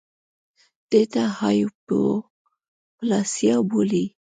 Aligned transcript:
دې 0.89 1.01
ته 1.11 1.23
هایپوپلاسیا 1.39 3.55
بولي 3.69 4.05